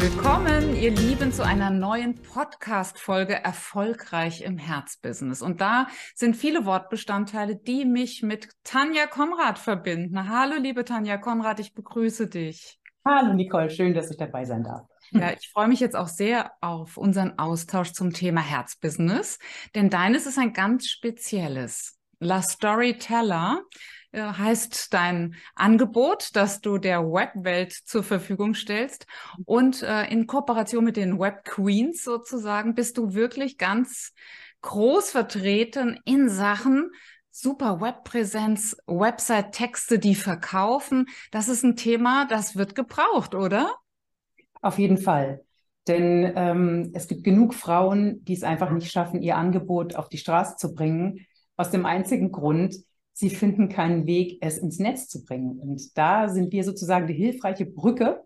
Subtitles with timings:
[0.00, 5.42] Willkommen, ihr Lieben, zu einer neuen Podcast-Folge Erfolgreich im Herzbusiness.
[5.42, 10.28] Und da sind viele Wortbestandteile, die mich mit Tanja Konrad verbinden.
[10.28, 12.78] Hallo, liebe Tanja Konrad, ich begrüße dich.
[13.04, 14.86] Hallo, Nicole, schön, dass ich dabei sein darf.
[15.10, 19.40] Ja, ich freue mich jetzt auch sehr auf unseren Austausch zum Thema Herzbusiness,
[19.74, 21.98] denn deines ist ein ganz spezielles.
[22.20, 23.62] La Storyteller
[24.12, 29.06] heißt dein Angebot, das du der Webwelt zur Verfügung stellst.
[29.44, 34.12] Und äh, in Kooperation mit den Web Queens sozusagen bist du wirklich ganz
[34.62, 36.90] groß vertreten in Sachen
[37.30, 41.06] super Webpräsenz, Website-Texte, die verkaufen.
[41.30, 43.74] Das ist ein Thema, das wird gebraucht, oder?
[44.60, 45.44] Auf jeden Fall.
[45.86, 50.18] Denn ähm, es gibt genug Frauen, die es einfach nicht schaffen, ihr Angebot auf die
[50.18, 52.74] Straße zu bringen, aus dem einzigen Grund,
[53.18, 55.58] sie finden keinen Weg, es ins Netz zu bringen.
[55.58, 58.22] Und da sind wir sozusagen die hilfreiche Brücke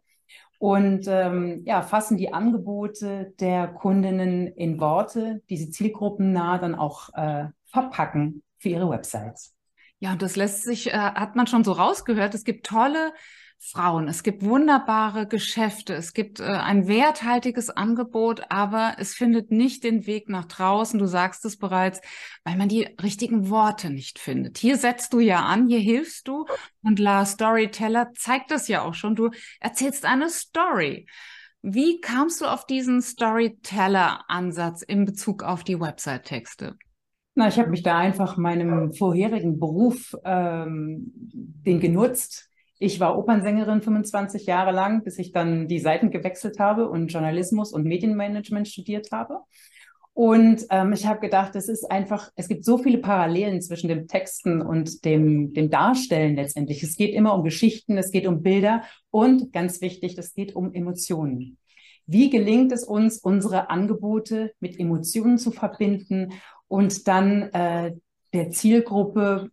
[0.59, 7.09] und ähm, ja, fassen die Angebote der Kundinnen in Worte, die sie zielgruppennah dann auch
[7.15, 9.55] äh, verpacken für ihre Websites.
[9.99, 12.35] Ja, und das lässt sich, äh, hat man schon so rausgehört.
[12.35, 13.15] Es gibt tolle
[13.65, 14.09] Frauen.
[14.09, 15.95] Es gibt wunderbare Geschäfte.
[15.95, 20.99] Es gibt äh, ein werthaltiges Angebot, aber es findet nicht den Weg nach draußen.
[20.99, 22.01] Du sagst es bereits,
[22.43, 24.59] weil man die richtigen Worte nicht findet.
[24.59, 26.45] Hier setzt du ja an, hier hilfst du.
[26.83, 29.15] Und La Storyteller zeigt das ja auch schon.
[29.15, 31.07] Du erzählst eine Story.
[31.63, 36.77] Wie kamst du auf diesen Storyteller-Ansatz in Bezug auf die Website-Texte?
[37.37, 42.52] Na, ich habe mich da einfach meinem vorherigen Beruf ähm, den genutzt
[42.83, 47.73] ich war Opernsängerin 25 Jahre lang, bis ich dann die Seiten gewechselt habe und Journalismus
[47.73, 49.39] und Medienmanagement studiert habe.
[50.15, 54.09] Und ähm, ich habe gedacht, es ist einfach, es gibt so viele Parallelen zwischen dem
[54.09, 56.83] Texten und dem, dem Darstellen letztendlich.
[56.83, 60.75] Es geht immer um Geschichten, es geht um Bilder und ganz wichtig, es geht um
[60.75, 61.59] Emotionen.
[62.07, 66.33] Wie gelingt es uns, unsere Angebote mit Emotionen zu verbinden
[66.67, 67.93] und dann äh,
[68.35, 69.51] der Zielgruppe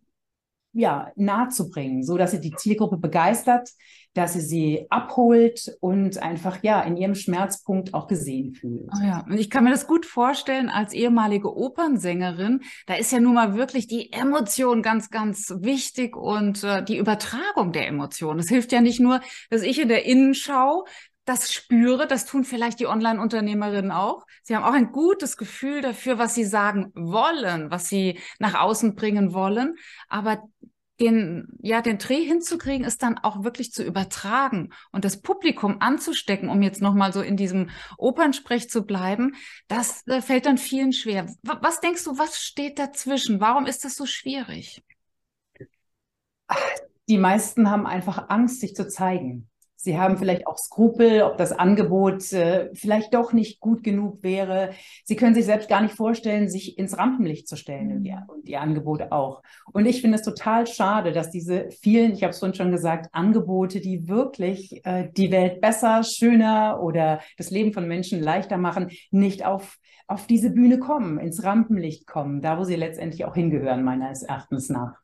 [0.73, 3.69] ja, nahe zu bringen, so dass sie die Zielgruppe begeistert,
[4.13, 8.89] dass sie sie abholt und einfach ja in ihrem Schmerzpunkt auch gesehen fühlt.
[8.93, 12.61] Oh ja, ich kann mir das gut vorstellen als ehemalige Opernsängerin.
[12.87, 17.71] Da ist ja nun mal wirklich die Emotion ganz, ganz wichtig und äh, die Übertragung
[17.71, 18.39] der Emotionen.
[18.39, 20.85] Es hilft ja nicht nur, dass ich in der Innenschau
[21.25, 24.25] das spüre, das tun vielleicht die Online-Unternehmerinnen auch.
[24.41, 28.95] Sie haben auch ein gutes Gefühl dafür, was sie sagen wollen, was sie nach außen
[28.95, 29.75] bringen wollen.
[30.07, 30.43] Aber
[30.99, 36.49] den, ja, den Dreh hinzukriegen, ist dann auch wirklich zu übertragen und das Publikum anzustecken,
[36.49, 39.35] um jetzt nochmal so in diesem Opernsprech zu bleiben,
[39.67, 41.27] das äh, fällt dann vielen schwer.
[41.43, 43.39] Was denkst du, was steht dazwischen?
[43.39, 44.83] Warum ist das so schwierig?
[47.07, 49.48] Die meisten haben einfach Angst, sich zu zeigen.
[49.81, 54.71] Sie haben vielleicht auch Skrupel, ob das Angebot äh, vielleicht doch nicht gut genug wäre.
[55.05, 58.17] Sie können sich selbst gar nicht vorstellen, sich ins Rampenlicht zu stellen mhm.
[58.27, 59.41] und Ihr Angebot auch.
[59.71, 63.07] Und ich finde es total schade, dass diese vielen, ich habe es vorhin schon gesagt,
[63.13, 68.89] Angebote, die wirklich äh, die Welt besser, schöner oder das Leben von Menschen leichter machen,
[69.11, 73.85] nicht auf, auf diese Bühne kommen, ins Rampenlicht kommen, da wo sie letztendlich auch hingehören,
[73.85, 74.97] meines Erachtens nach.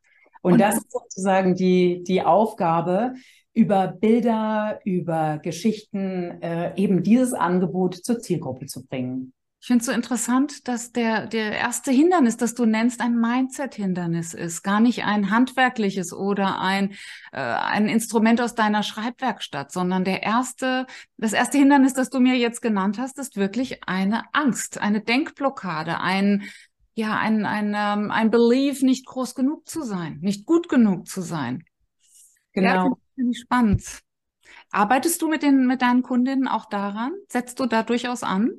[0.46, 3.14] Und, und das ist sozusagen die, die Aufgabe,
[3.52, 9.32] über Bilder, über Geschichten äh, eben dieses Angebot zur Zielgruppe zu bringen.
[9.60, 14.34] Ich finde es so interessant, dass der, der erste Hindernis, das du nennst, ein Mindset-Hindernis
[14.34, 16.92] ist, gar nicht ein handwerkliches oder ein,
[17.32, 20.86] äh, ein Instrument aus deiner Schreibwerkstatt, sondern der erste,
[21.16, 25.98] das erste Hindernis, das du mir jetzt genannt hast, ist wirklich eine Angst, eine Denkblockade,
[25.98, 26.44] ein,
[26.96, 31.20] ja, ein, ein, ähm, ein Belief, nicht groß genug zu sein, nicht gut genug zu
[31.20, 31.62] sein.
[32.52, 32.68] Genau.
[32.68, 34.00] Ja, Finde ich spannend.
[34.70, 37.12] Arbeitest du mit, den, mit deinen Kundinnen auch daran?
[37.28, 38.50] Setzt du da durchaus an?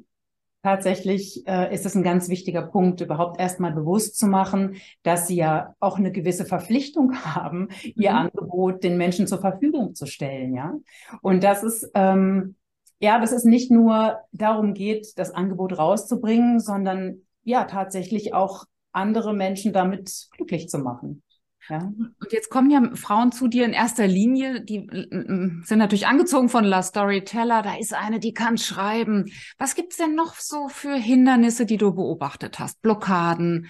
[0.61, 5.37] Tatsächlich äh, ist es ein ganz wichtiger Punkt, überhaupt erstmal bewusst zu machen, dass sie
[5.37, 8.17] ja auch eine gewisse Verpflichtung haben, ihr mhm.
[8.17, 10.73] Angebot den Menschen zur Verfügung zu stellen, ja.
[11.21, 12.55] Und das ist ähm,
[12.99, 19.33] ja, dass es nicht nur darum geht, das Angebot rauszubringen, sondern ja tatsächlich auch andere
[19.33, 21.23] Menschen damit glücklich zu machen.
[21.69, 21.79] Ja.
[21.79, 26.63] Und jetzt kommen ja Frauen zu dir in erster Linie, die sind natürlich angezogen von
[26.63, 27.61] La Storyteller.
[27.61, 29.25] Da ist eine, die kann schreiben.
[29.57, 32.81] Was gibt's denn noch so für Hindernisse, die du beobachtet hast?
[32.81, 33.67] Blockaden?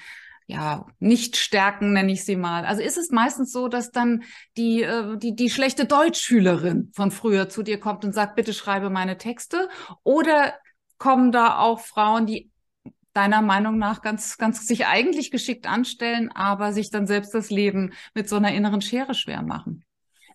[0.49, 2.63] ja, nicht stärken, nenne ich sie mal.
[2.63, 4.23] Also ist es meistens so, dass dann
[4.55, 8.89] die, äh, die, die schlechte Deutschschülerin von früher zu dir kommt und sagt, bitte schreibe
[8.89, 9.67] meine Texte?
[10.03, 10.53] Oder
[10.97, 12.49] kommen da auch Frauen, die
[13.17, 17.91] deiner Meinung nach ganz, ganz sich eigentlich geschickt anstellen, aber sich dann selbst das Leben
[18.13, 19.83] mit so einer inneren Schere schwer machen?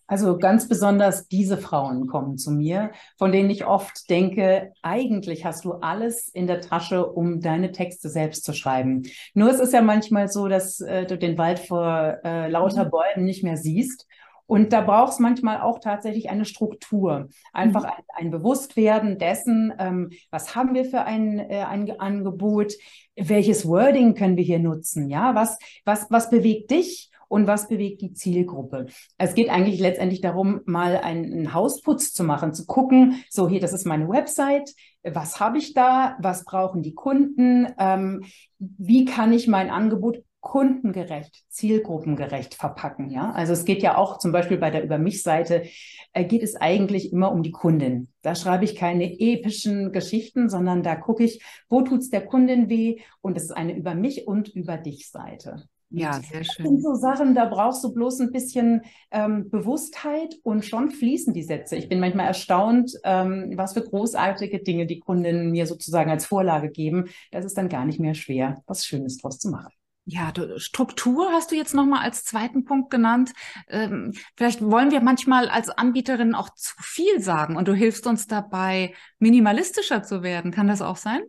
[0.05, 5.63] Also ganz besonders diese Frauen kommen zu mir, von denen ich oft denke, eigentlich hast
[5.63, 9.03] du alles in der Tasche, um deine Texte selbst zu schreiben.
[9.33, 12.91] Nur es ist ja manchmal so, dass äh, du den Wald vor äh, lauter mhm.
[12.91, 14.05] Bäumen nicht mehr siehst.
[14.45, 17.89] Und da braucht es manchmal auch tatsächlich eine Struktur, einfach mhm.
[17.89, 22.73] ein, ein, Bewusstwerden dessen, ähm, was haben wir für ein, äh, ein Angebot,
[23.15, 27.09] welches Wording können wir hier nutzen, ja, was, was, was bewegt dich?
[27.33, 28.85] und was bewegt die Zielgruppe.
[29.17, 33.73] Es geht eigentlich letztendlich darum, mal einen, Hausputz zu machen, zu gucken, so hier, das
[33.73, 34.69] ist meine Website,
[35.03, 38.23] was habe ich da, was brauchen die Kunden, ähm,
[38.59, 43.09] wie kann ich mein Angebot kundengerecht, zielgruppengerecht verpacken.
[43.09, 45.63] Ja, also es geht ja auch zum Beispiel bei der Über mich-Seite
[46.11, 48.09] äh, geht es eigentlich immer um die Kundin.
[48.21, 52.99] Da schreibe ich keine epischen Geschichten, sondern da gucke ich, wo tut's der Kundin weh?
[53.21, 55.63] Und es ist eine Über mich und Über dich Seite.
[55.89, 56.65] Ja, sehr schön.
[56.65, 58.81] Das sind so Sachen, da brauchst du bloß ein bisschen
[59.11, 61.77] ähm, Bewusstheit und schon fließen die Sätze.
[61.77, 66.69] Ich bin manchmal erstaunt, ähm, was für großartige Dinge die Kundinnen mir sozusagen als Vorlage
[66.69, 67.05] geben.
[67.31, 69.71] Das ist dann gar nicht mehr schwer, was Schönes draus zu machen.
[70.05, 73.31] Ja, du, Struktur hast du jetzt nochmal als zweiten Punkt genannt.
[73.69, 78.27] Ähm, vielleicht wollen wir manchmal als Anbieterin auch zu viel sagen und du hilfst uns
[78.27, 80.51] dabei, minimalistischer zu werden.
[80.51, 81.21] Kann das auch sein?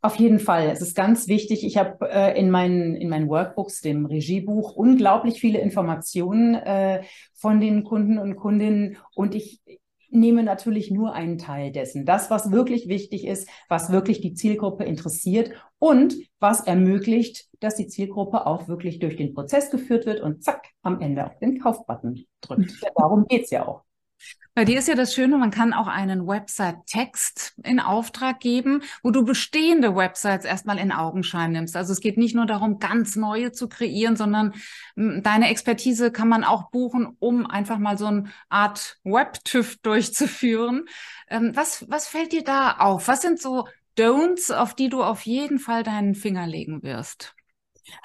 [0.00, 0.68] Auf jeden Fall.
[0.70, 1.64] Es ist ganz wichtig.
[1.64, 7.02] Ich habe äh, in, meinen, in meinen Workbooks, dem Regiebuch, unglaublich viele Informationen äh,
[7.34, 9.60] von den Kunden und Kundinnen und ich
[10.10, 12.04] nehme natürlich nur einen Teil dessen.
[12.04, 17.88] Das, was wirklich wichtig ist, was wirklich die Zielgruppe interessiert und was ermöglicht, dass die
[17.88, 22.24] Zielgruppe auch wirklich durch den Prozess geführt wird und zack, am Ende auf den Kaufbutton
[22.40, 22.80] drückt.
[22.96, 23.82] Darum geht's ja auch.
[24.54, 29.10] Bei dir ist ja das Schöne, man kann auch einen Website-Text in Auftrag geben, wo
[29.10, 31.76] du bestehende Websites erstmal in Augenschein nimmst.
[31.76, 34.54] Also es geht nicht nur darum, ganz neue zu kreieren, sondern
[34.96, 40.86] hm, deine Expertise kann man auch buchen, um einfach mal so eine Art Web-TÜV durchzuführen.
[41.28, 43.06] Ähm, was, was fällt dir da auf?
[43.06, 47.36] Was sind so Don'ts, auf die du auf jeden Fall deinen Finger legen wirst?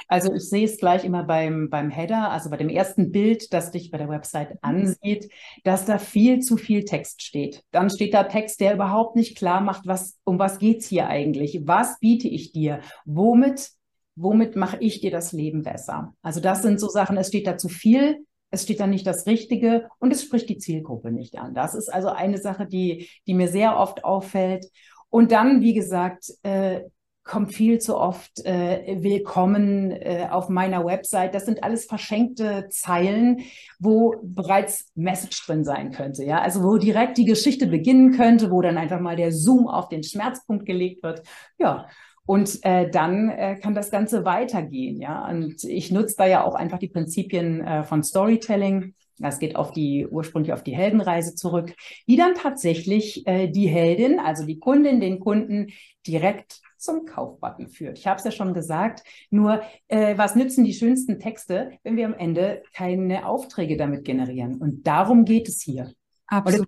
[0.08, 3.72] Also ich sehe es gleich immer beim, beim Header, also bei dem ersten Bild, das
[3.72, 4.60] dich bei der Website mhm.
[4.62, 5.32] ansieht,
[5.64, 7.64] dass da viel zu viel Text steht.
[7.72, 11.62] Dann steht da Text, der überhaupt nicht klar macht, was, um was geht's hier eigentlich?
[11.66, 12.82] Was biete ich dir?
[13.06, 13.70] Womit,
[14.16, 16.14] womit mache ich dir das Leben besser?
[16.22, 19.26] Also das sind so Sachen, es steht da zu viel, es steht da nicht das
[19.26, 21.56] Richtige und es spricht die Zielgruppe nicht an.
[21.56, 24.68] Das ist also eine Sache, die, die mir sehr oft auffällt.
[25.10, 26.82] Und dann, wie gesagt, äh,
[27.24, 31.34] kommt viel zu oft äh, willkommen äh, auf meiner Website.
[31.34, 33.42] Das sind alles verschenkte Zeilen,
[33.80, 36.24] wo bereits Message drin sein könnte.
[36.26, 39.88] Ja, also wo direkt die Geschichte beginnen könnte, wo dann einfach mal der Zoom auf
[39.88, 41.24] den Schmerzpunkt gelegt wird.
[41.58, 41.88] Ja.
[42.26, 45.28] Und äh, dann äh, kann das Ganze weitergehen, ja.
[45.28, 48.96] Und ich nutze da ja auch einfach die Prinzipien äh, von Storytelling.
[49.20, 51.74] Das geht auf die ursprünglich auf die Heldenreise zurück,
[52.08, 55.68] die dann tatsächlich äh, die Heldin, also die Kundin, den Kunden
[56.08, 57.98] direkt zum Kaufbutton führt.
[57.98, 62.06] Ich habe es ja schon gesagt, nur äh, was nützen die schönsten Texte, wenn wir
[62.06, 64.56] am Ende keine Aufträge damit generieren?
[64.56, 65.92] Und darum geht es hier.
[66.28, 66.68] Absolut.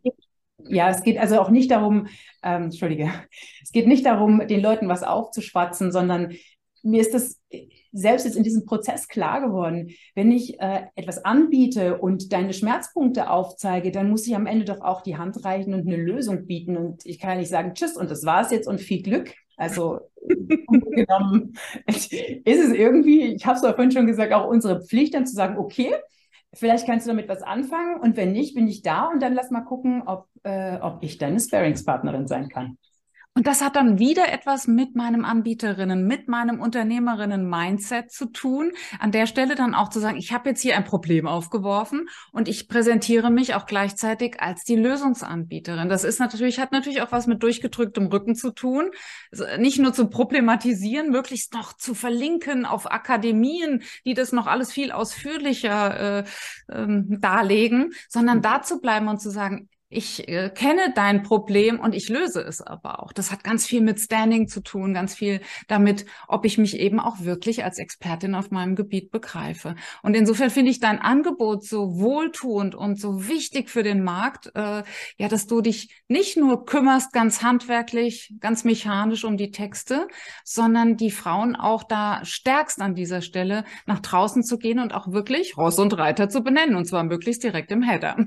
[0.68, 2.08] ja, es geht also auch nicht darum,
[2.44, 3.12] ähm, Entschuldige,
[3.64, 6.36] es geht nicht darum, den Leuten was aufzuschwatzen, sondern
[6.86, 7.42] mir ist das
[7.92, 13.30] selbst jetzt in diesem Prozess klar geworden, wenn ich äh, etwas anbiete und deine Schmerzpunkte
[13.30, 16.78] aufzeige, dann muss ich am Ende doch auch die Hand reichen und eine Lösung bieten.
[16.78, 19.34] Und ich kann ja nicht sagen, tschüss und das war's jetzt und viel Glück.
[19.58, 20.00] Also
[20.92, 21.56] genommen
[21.88, 25.58] ist es irgendwie, ich habe es vorhin schon gesagt, auch unsere Pflicht dann zu sagen,
[25.58, 25.94] okay,
[26.54, 29.52] vielleicht kannst du damit was anfangen und wenn nicht, bin ich da und dann lass
[29.52, 32.78] mal gucken, ob, äh, ob ich deine Sparingspartnerin sein kann.
[33.38, 38.72] Und das hat dann wieder etwas mit meinem Anbieterinnen, mit meinem Unternehmerinnen-Mindset zu tun.
[38.98, 42.48] An der Stelle dann auch zu sagen, ich habe jetzt hier ein Problem aufgeworfen und
[42.48, 45.90] ich präsentiere mich auch gleichzeitig als die Lösungsanbieterin.
[45.90, 48.90] Das ist natürlich, hat natürlich auch was mit durchgedrücktem Rücken zu tun.
[49.60, 54.94] Nicht nur zu problematisieren, möglichst noch zu verlinken auf Akademien, die das noch alles viel
[54.94, 56.24] ausführlicher äh,
[56.72, 61.96] ähm, darlegen, sondern da zu bleiben und zu sagen, ich äh, kenne dein Problem und
[61.96, 63.14] ich löse es aber auch.
[63.14, 67.00] Das hat ganz viel mit Standing zu tun, ganz viel damit, ob ich mich eben
[67.00, 69.76] auch wirklich als Expertin auf meinem Gebiet begreife.
[70.04, 74.84] Und insofern finde ich dein Angebot so wohltuend und so wichtig für den Markt, äh,
[75.18, 80.08] ja, dass du dich nicht nur kümmerst ganz handwerklich, ganz mechanisch um die Texte,
[80.44, 85.12] sondern die Frauen auch da stärkst an dieser Stelle nach draußen zu gehen und auch
[85.12, 88.18] wirklich Ross und Reiter zu benennen und zwar möglichst direkt im Header.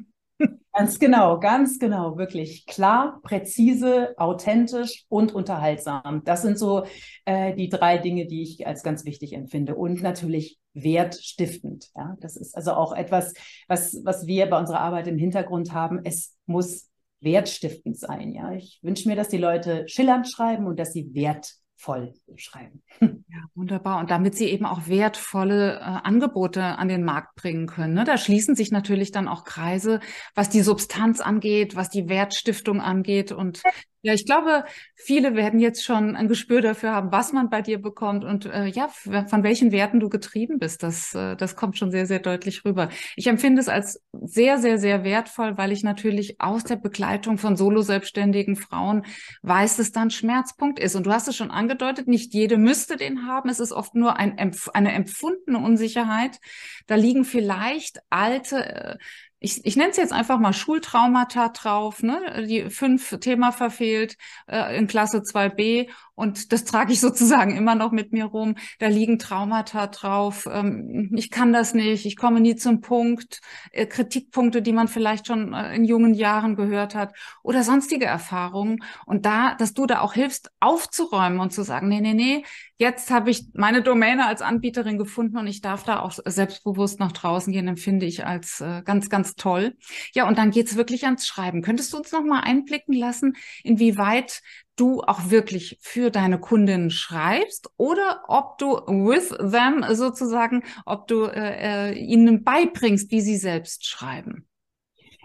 [0.78, 6.22] Ganz genau, ganz genau, wirklich klar, präzise, authentisch und unterhaltsam.
[6.24, 6.84] Das sind so
[7.24, 11.88] äh, die drei Dinge, die ich als ganz wichtig empfinde und natürlich wertstiftend.
[11.96, 13.34] Ja, das ist also auch etwas,
[13.66, 15.98] was was wir bei unserer Arbeit im Hintergrund haben.
[16.04, 18.30] Es muss wertstiftend sein.
[18.30, 22.82] Ja, ich wünsche mir, dass die Leute schillernd schreiben und dass sie Wert voll schreiben.
[23.00, 24.00] Ja, wunderbar.
[24.00, 27.94] Und damit sie eben auch wertvolle äh, Angebote an den Markt bringen können.
[27.94, 28.04] Ne?
[28.04, 30.00] Da schließen sich natürlich dann auch Kreise,
[30.34, 33.30] was die Substanz angeht, was die Wertstiftung angeht.
[33.30, 33.62] Und
[34.02, 34.64] ja, ich glaube,
[34.94, 38.66] viele werden jetzt schon ein Gespür dafür haben, was man bei dir bekommt und äh,
[38.66, 40.84] ja, von welchen Werten du getrieben bist.
[40.84, 42.90] Das, äh, das kommt schon sehr, sehr deutlich rüber.
[43.16, 47.56] Ich empfinde es als sehr, sehr, sehr wertvoll, weil ich natürlich aus der Begleitung von
[47.56, 49.04] solo-selbstständigen Frauen
[49.42, 50.94] weiß, dass da ein Schmerzpunkt ist.
[50.94, 53.48] Und du hast es schon angedeutet, nicht jede müsste den haben.
[53.48, 56.38] Es ist oft nur ein, eine empfundene Unsicherheit.
[56.86, 58.96] Da liegen vielleicht alte äh,
[59.40, 62.46] ich, ich nenne es jetzt einfach mal Schultraumata drauf, ne?
[62.46, 64.16] die fünf Thema verfehlt
[64.48, 68.56] äh, in Klasse 2b und das trage ich sozusagen immer noch mit mir rum.
[68.80, 70.48] Da liegen Traumata drauf.
[70.50, 73.40] Ähm, ich kann das nicht, ich komme nie zum Punkt.
[73.70, 78.80] Äh, Kritikpunkte, die man vielleicht schon äh, in jungen Jahren gehört hat oder sonstige Erfahrungen.
[79.06, 82.44] Und da, dass du da auch hilfst, aufzuräumen und zu sagen, nee, nee, nee,
[82.78, 87.12] jetzt habe ich meine Domäne als Anbieterin gefunden und ich darf da auch selbstbewusst nach
[87.12, 89.76] draußen gehen, empfinde ich als äh, ganz, ganz toll.
[90.14, 91.62] Ja, und dann geht's wirklich ans Schreiben.
[91.62, 94.42] Könntest du uns noch mal einblicken lassen, inwieweit
[94.80, 101.24] du auch wirklich für deine Kundinnen schreibst oder ob du with them sozusagen, ob du
[101.24, 104.48] äh, äh, ihnen beibringst, wie sie selbst schreiben.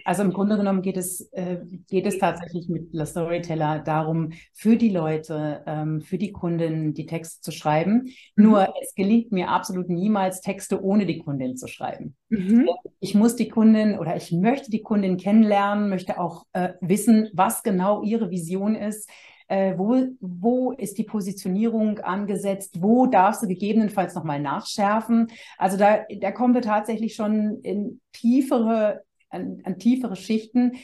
[0.06, 4.76] Also im Grunde genommen geht es, äh, geht es tatsächlich mit La Storyteller darum, für
[4.76, 8.10] die Leute, ähm, für die Kunden die Texte zu schreiben.
[8.36, 8.44] Mhm.
[8.44, 12.16] Nur es gelingt mir absolut niemals, Texte ohne die Kundin zu schreiben.
[12.30, 12.68] Mhm.
[13.00, 17.64] Ich muss die Kundin oder ich möchte die Kundin kennenlernen, möchte auch äh, wissen, was
[17.64, 19.10] genau ihre Vision ist
[19.54, 25.32] äh, wo, wo ist die Positionierung angesetzt, wo darfst du gegebenenfalls nochmal nachschärfen.
[25.60, 30.78] Also da, da kommen wir tatsächlich schon in tiefere, an, an tiefere Schichten.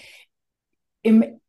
[1.02, 1.40] Im,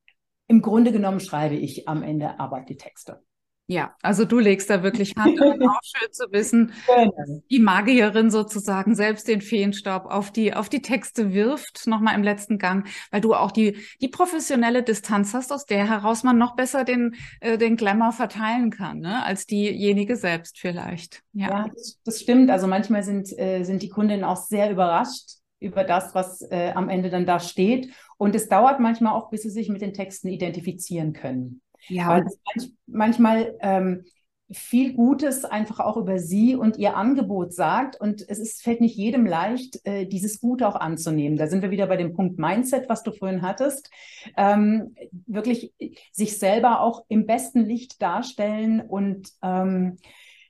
[0.46, 3.22] Im Grunde genommen schreibe ich am Ende aber die Texte.
[3.70, 7.40] Ja, also du legst da wirklich Hand an, auch schön zu wissen, genau.
[7.48, 12.58] die Magierin sozusagen selbst den Feenstaub auf die, auf die Texte wirft, nochmal im letzten
[12.58, 16.82] Gang, weil du auch die, die professionelle Distanz hast, aus der heraus man noch besser
[16.82, 21.22] den, äh, den Glamour verteilen kann, ne, als diejenige selbst vielleicht.
[21.32, 22.50] Ja, ja das, das, stimmt.
[22.50, 26.88] Also manchmal sind, äh, sind die Kundinnen auch sehr überrascht über das, was äh, am
[26.88, 27.92] Ende dann da steht.
[28.18, 31.60] Und es dauert manchmal auch, bis sie sich mit den Texten identifizieren können.
[31.88, 32.08] Ja.
[32.08, 34.04] Weil es manch, manchmal ähm,
[34.52, 38.00] viel Gutes einfach auch über sie und ihr Angebot sagt.
[38.00, 41.38] Und es ist, fällt nicht jedem leicht, äh, dieses Gute auch anzunehmen.
[41.38, 43.90] Da sind wir wieder bei dem Punkt Mindset, was du vorhin hattest.
[44.37, 44.94] Ähm,
[45.26, 45.72] wirklich
[46.12, 49.99] sich selber auch im besten Licht darstellen und ähm,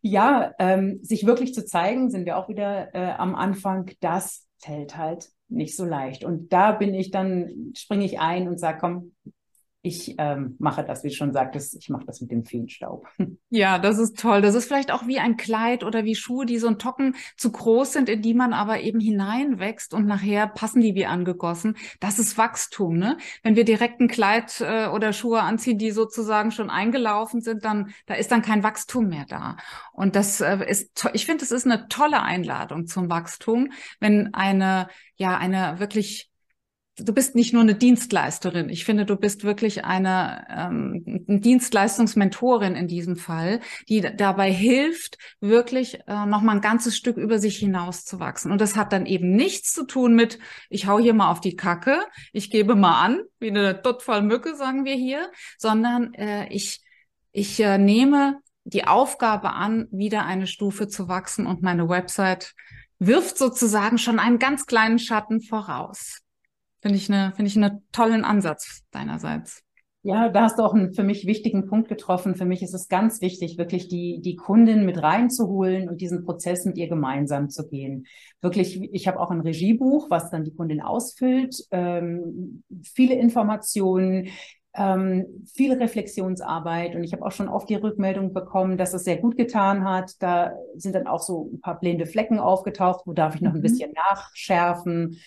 [0.02, 4.96] ja, ähm, sich wirklich zu zeigen, sind wir auch wieder äh, am Anfang, das fällt
[4.96, 6.24] halt nicht so leicht.
[6.24, 9.12] Und da bin ich dann, springe ich ein und sage, komm,
[9.82, 13.06] ich ähm, mache das, wie du schon sagtest, ich mache das mit dem Feenstaub.
[13.52, 14.42] Ja, das ist toll.
[14.42, 17.50] Das ist vielleicht auch wie ein Kleid oder wie Schuhe, die so ein Tocken zu
[17.50, 21.76] groß sind, in die man aber eben hineinwächst und nachher passen die wie angegossen.
[21.98, 23.16] Das ist Wachstum, ne?
[23.42, 27.92] Wenn wir direkt ein Kleid äh, oder Schuhe anziehen, die sozusagen schon eingelaufen sind, dann
[28.06, 29.56] da ist dann kein Wachstum mehr da.
[29.92, 34.88] Und das äh, ist, ich finde, es ist eine tolle Einladung zum Wachstum, wenn eine
[35.16, 36.29] ja eine wirklich
[37.04, 38.68] du bist nicht nur eine Dienstleisterin.
[38.68, 46.00] Ich finde, du bist wirklich eine, ähm, Dienstleistungsmentorin in diesem Fall, die dabei hilft, wirklich
[46.06, 48.52] äh, noch mal ein ganzes Stück über sich hinaus zu wachsen.
[48.52, 50.38] Und das hat dann eben nichts zu tun mit,
[50.68, 54.20] ich hau hier mal auf die Kacke, ich gebe mal an, wie eine Duttfall
[54.54, 56.80] sagen wir hier, sondern äh, ich,
[57.32, 62.54] ich äh, nehme die Aufgabe an, wieder eine Stufe zu wachsen und meine Website
[62.98, 66.20] wirft sozusagen schon einen ganz kleinen Schatten voraus.
[66.80, 69.62] Finde ich, eine, finde ich einen tollen Ansatz deinerseits.
[70.02, 72.34] Ja, da hast du auch einen für mich wichtigen Punkt getroffen.
[72.34, 76.64] Für mich ist es ganz wichtig, wirklich die, die Kundin mit reinzuholen und diesen Prozess
[76.64, 78.06] mit ihr gemeinsam zu gehen.
[78.40, 84.28] Wirklich, ich habe auch ein Regiebuch, was dann die Kundin ausfüllt, ähm, viele Informationen,
[84.72, 89.18] ähm, viel Reflexionsarbeit und ich habe auch schon oft die Rückmeldung bekommen, dass es sehr
[89.18, 90.12] gut getan hat.
[90.20, 93.58] Da sind dann auch so ein paar blinde Flecken aufgetaucht, wo darf ich noch ein
[93.58, 93.62] mhm.
[93.62, 95.18] bisschen nachschärfen.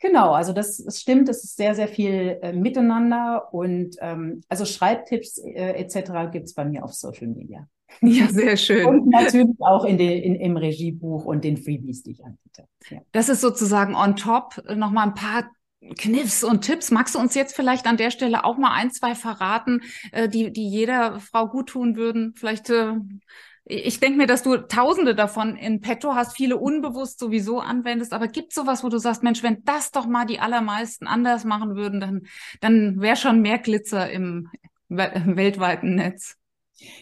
[0.00, 4.64] Genau, also das, das stimmt, es ist sehr, sehr viel äh, miteinander und ähm, also
[4.64, 6.32] Schreibtipps äh, etc.
[6.32, 7.68] gibt's bei mir auf Social Media.
[8.02, 8.86] Ja, sehr schön.
[8.86, 12.64] Und natürlich auch in den, in, im Regiebuch und den Freebies, die ich anbiete.
[12.88, 13.00] Ja.
[13.10, 15.50] Das ist sozusagen on top nochmal ein paar
[15.98, 16.90] Kniffs und Tipps.
[16.90, 20.52] Magst du uns jetzt vielleicht an der Stelle auch mal ein, zwei verraten, äh, die,
[20.52, 22.34] die jeder Frau gut tun würden?
[22.36, 22.92] Vielleicht äh,
[23.64, 28.28] ich denke mir, dass du tausende davon in petto hast, viele unbewusst sowieso anwendest, aber
[28.28, 32.00] gibt sowas, wo du sagst, Mensch, wenn das doch mal die allermeisten anders machen würden,
[32.00, 32.22] dann,
[32.60, 34.48] dann wäre schon mehr Glitzer im
[34.88, 36.36] weltweiten Netz.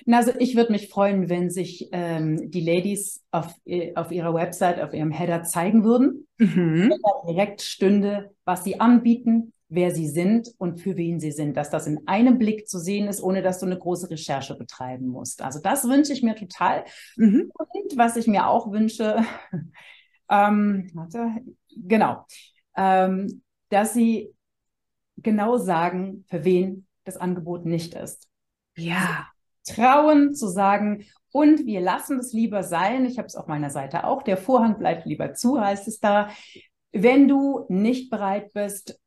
[0.05, 4.35] Na, also ich würde mich freuen, wenn sich ähm, die Ladies auf, äh, auf ihrer
[4.35, 6.27] Website, auf ihrem Header zeigen würden.
[6.39, 6.91] Mhm.
[6.91, 11.57] Wenn da direkt stünde, was sie anbieten, wer sie sind und für wen sie sind,
[11.57, 15.09] dass das in einem Blick zu sehen ist, ohne dass du eine große Recherche betreiben
[15.09, 15.43] musst.
[15.43, 16.85] Also das wünsche ich mir total.
[17.17, 17.51] Mhm.
[17.57, 19.25] Und was ich mir auch wünsche,
[20.31, 21.33] ähm, warte,
[21.77, 22.25] genau,
[22.77, 24.35] ähm, dass sie
[25.19, 28.29] genau sagen, für wen das Angebot nicht ist.
[28.77, 29.27] Ja.
[29.63, 33.05] Sie trauen zu sagen, und wir lassen es lieber sein.
[33.05, 34.23] Ich habe es auf meiner Seite auch.
[34.23, 36.31] Der Vorhang bleibt lieber zu, heißt es da.
[36.91, 38.99] Wenn du nicht bereit bist,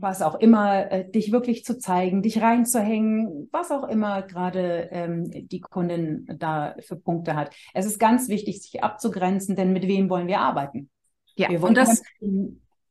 [0.00, 5.30] was auch immer, äh, dich wirklich zu zeigen, dich reinzuhängen, was auch immer gerade ähm,
[5.48, 7.54] die Kundin da für Punkte hat.
[7.74, 10.90] Es ist ganz wichtig, sich abzugrenzen, denn mit wem wollen wir arbeiten?
[11.36, 12.02] Ja, wir und das,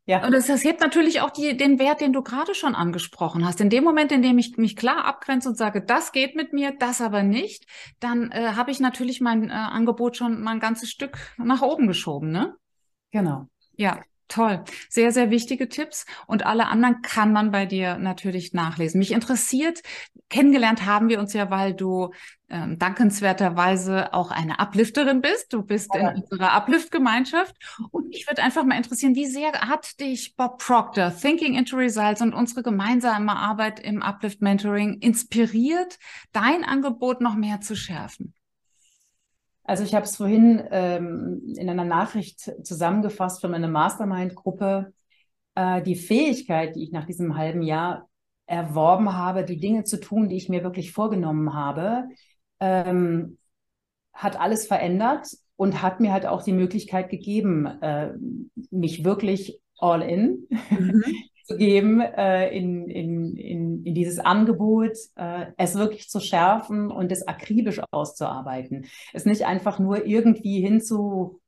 [0.06, 0.26] ja.
[0.26, 3.62] Und das, das hebt natürlich auch die, den Wert, den du gerade schon angesprochen hast.
[3.62, 6.74] In dem Moment, in dem ich mich klar abgrenze und sage, das geht mit mir,
[6.78, 7.66] das aber nicht,
[8.00, 11.88] dann äh, habe ich natürlich mein äh, Angebot schon mal ein ganzes Stück nach oben
[11.88, 12.56] geschoben, ne?
[13.12, 13.48] Genau.
[13.76, 14.02] Ja.
[14.32, 19.00] Toll, sehr, sehr wichtige Tipps und alle anderen kann man bei dir natürlich nachlesen.
[19.00, 19.82] Mich interessiert,
[20.30, 22.14] kennengelernt haben wir uns ja, weil du
[22.48, 25.52] ähm, dankenswerterweise auch eine Uplifterin bist.
[25.52, 26.12] Du bist ja.
[26.12, 27.58] in unserer Uplift-Gemeinschaft
[27.92, 32.22] und mich würde einfach mal interessieren, wie sehr hat dich Bob Proctor, Thinking into Results
[32.22, 36.00] und unsere gemeinsame Arbeit im Uplift-Mentoring inspiriert,
[36.32, 38.34] dein Angebot noch mehr zu schärfen?
[39.64, 44.94] Also ich habe es vorhin ähm, in einer Nachricht zusammengefasst für meine Mastermind-Gruppe.
[45.56, 48.10] Äh, die Fähigkeit, die ich nach diesem halben Jahr
[48.48, 52.06] erworben habe, die Dinge zu tun, die ich mir wirklich vorgenommen habe,
[52.60, 53.38] ähm,
[54.14, 58.12] hat alles verändert und hat mir halt auch die Möglichkeit gegeben, äh,
[58.72, 61.04] mich wirklich all in mhm.
[61.46, 63.38] zu geben äh, in, in
[63.94, 68.86] dieses Angebot, äh, es wirklich zu schärfen und es akribisch auszuarbeiten.
[69.14, 71.41] Es nicht einfach nur irgendwie hinzu,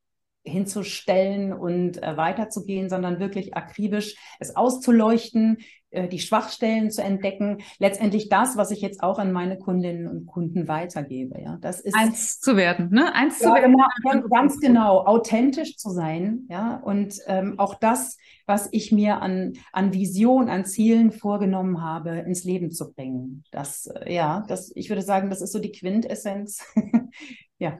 [0.44, 5.60] hinzustellen und äh, weiterzugehen, sondern wirklich akribisch es auszuleuchten,
[5.94, 10.26] äh, die Schwachstellen zu entdecken, letztendlich das, was ich jetzt auch an meine Kundinnen und
[10.26, 11.40] Kunden weitergebe.
[11.40, 13.14] Ja, das ist eins zu werden, ne?
[13.14, 13.76] Eins ja, zu werden.
[14.02, 19.54] Genau, ganz genau, authentisch zu sein, ja, und ähm, auch das, was ich mir an
[19.72, 23.44] an Vision, an Zielen vorgenommen habe, ins Leben zu bringen.
[23.52, 26.66] Das, äh, ja, das, ich würde sagen, das ist so die Quintessenz.
[27.60, 27.80] ja.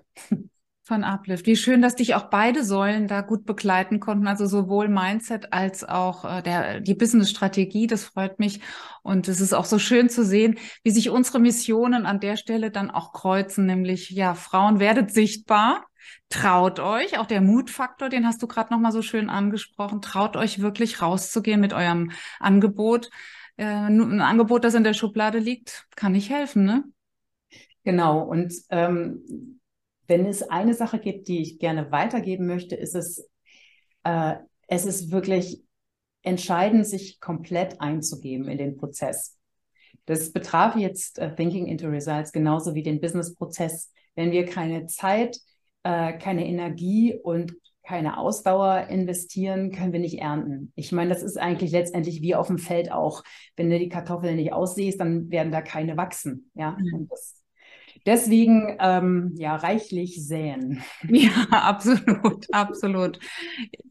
[0.86, 1.46] Von Uplift.
[1.46, 5.86] Wie schön, dass dich auch beide Säulen da gut begleiten konnten, also sowohl Mindset als
[5.86, 7.88] auch äh, der, die Business-Strategie.
[7.88, 8.60] Das freut mich.
[9.02, 12.70] Und es ist auch so schön zu sehen, wie sich unsere Missionen an der Stelle
[12.70, 15.86] dann auch kreuzen, nämlich, ja, Frauen werdet sichtbar.
[16.28, 20.62] Traut euch, auch der Mutfaktor, den hast du gerade nochmal so schön angesprochen, traut euch
[20.62, 23.10] wirklich rauszugehen mit eurem Angebot.
[23.56, 26.84] Äh, ein Angebot, das in der Schublade liegt, kann nicht helfen, ne?
[27.86, 28.22] Genau.
[28.22, 29.60] Und ähm,
[30.08, 33.30] wenn es eine Sache gibt, die ich gerne weitergeben möchte, ist es,
[34.04, 34.36] äh,
[34.68, 35.64] es ist wirklich
[36.22, 39.38] entscheidend, sich komplett einzugeben in den Prozess.
[40.06, 43.92] Das betraf jetzt äh, Thinking into Results genauso wie den Business-Prozess.
[44.16, 45.38] Wenn wir keine Zeit,
[45.84, 47.54] äh, keine Energie und
[47.86, 50.72] keine Ausdauer investieren, können wir nicht ernten.
[50.76, 53.24] Ich meine, das ist eigentlich letztendlich wie auf dem Feld auch.
[53.58, 56.50] Wenn du die Kartoffeln nicht aussiehst, dann werden da keine wachsen.
[56.56, 56.94] Ja, mhm.
[56.94, 57.43] und das
[58.06, 60.84] Deswegen ähm, ja reichlich säen.
[61.08, 63.20] Ja, absolut, absolut.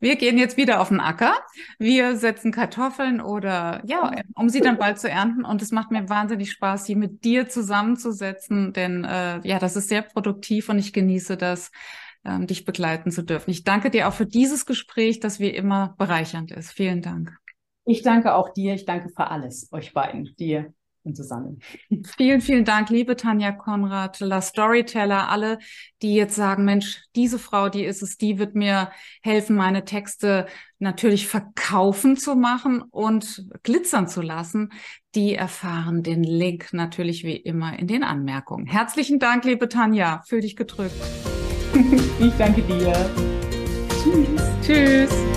[0.00, 1.34] Wir gehen jetzt wieder auf den Acker.
[1.78, 5.44] Wir setzen Kartoffeln oder ja, um sie dann bald zu ernten.
[5.44, 9.88] Und es macht mir wahnsinnig Spaß, sie mit dir zusammenzusetzen, denn äh, ja, das ist
[9.88, 11.70] sehr produktiv und ich genieße das,
[12.24, 13.50] ähm, dich begleiten zu dürfen.
[13.50, 16.72] Ich danke dir auch für dieses Gespräch, das wie immer bereichernd ist.
[16.72, 17.36] Vielen Dank.
[17.84, 18.74] Ich danke auch dir.
[18.74, 20.72] Ich danke für alles, euch beiden, dir.
[21.04, 21.60] Und sammeln.
[22.16, 25.58] Vielen, vielen Dank, liebe Tanja Konrad, La Storyteller, alle,
[26.00, 28.90] die jetzt sagen, Mensch, diese Frau, die ist es, die wird mir
[29.22, 30.46] helfen, meine Texte
[30.78, 34.70] natürlich verkaufen zu machen und glitzern zu lassen.
[35.14, 38.66] Die erfahren den Link natürlich wie immer in den Anmerkungen.
[38.66, 40.22] Herzlichen Dank, liebe Tanja.
[40.26, 40.94] Fühl dich gedrückt.
[42.20, 43.10] Ich danke dir.
[44.02, 44.42] Tschüss.
[44.62, 45.31] Tschüss.